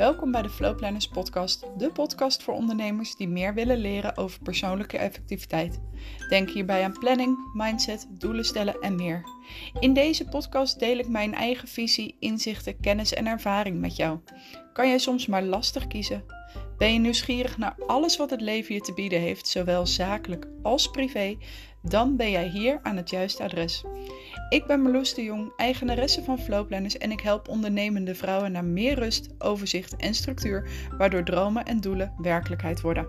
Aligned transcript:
Welkom 0.00 0.30
bij 0.30 0.42
de 0.42 0.48
Flowplanners 0.48 1.08
podcast, 1.08 1.66
de 1.76 1.92
podcast 1.92 2.42
voor 2.42 2.54
ondernemers 2.54 3.16
die 3.16 3.28
meer 3.28 3.54
willen 3.54 3.78
leren 3.78 4.16
over 4.16 4.42
persoonlijke 4.42 4.98
effectiviteit. 4.98 5.80
Denk 6.28 6.50
hierbij 6.50 6.84
aan 6.84 6.98
planning, 6.98 7.52
mindset, 7.54 8.06
doelen 8.10 8.44
stellen 8.44 8.80
en 8.80 8.94
meer. 8.94 9.22
In 9.80 9.92
deze 9.92 10.24
podcast 10.24 10.78
deel 10.78 10.98
ik 10.98 11.08
mijn 11.08 11.34
eigen 11.34 11.68
visie, 11.68 12.16
inzichten, 12.18 12.80
kennis 12.80 13.14
en 13.14 13.26
ervaring 13.26 13.80
met 13.80 13.96
jou. 13.96 14.18
Kan 14.72 14.88
jij 14.88 14.98
soms 14.98 15.26
maar 15.26 15.42
lastig 15.42 15.86
kiezen? 15.86 16.24
Ben 16.78 16.92
je 16.92 16.98
nieuwsgierig 16.98 17.58
naar 17.58 17.74
alles 17.86 18.16
wat 18.16 18.30
het 18.30 18.40
leven 18.40 18.74
je 18.74 18.80
te 18.80 18.94
bieden 18.94 19.20
heeft, 19.20 19.48
zowel 19.48 19.86
zakelijk 19.86 20.46
als 20.62 20.90
privé? 20.90 21.36
Dan 21.82 22.16
ben 22.16 22.30
jij 22.30 22.48
hier 22.48 22.78
aan 22.82 22.96
het 22.96 23.10
juiste 23.10 23.42
adres. 23.42 23.84
Ik 24.48 24.66
ben 24.66 24.82
Marloes 24.82 25.14
de 25.14 25.22
Jong, 25.22 25.52
eigenaresse 25.56 26.24
van 26.24 26.38
Flowplanners 26.38 26.98
en 26.98 27.10
ik 27.10 27.20
help 27.20 27.48
ondernemende 27.48 28.14
vrouwen 28.14 28.52
naar 28.52 28.64
meer 28.64 28.94
rust, 28.94 29.28
overzicht 29.38 29.96
en 29.96 30.14
structuur, 30.14 30.70
waardoor 30.98 31.24
dromen 31.24 31.64
en 31.64 31.80
doelen 31.80 32.14
werkelijkheid 32.16 32.80
worden. 32.80 33.06